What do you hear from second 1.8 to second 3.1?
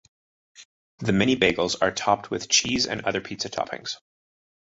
topped with cheese and